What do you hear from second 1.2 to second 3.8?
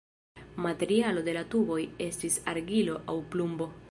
de la tuboj estis argilo aŭ plumbo.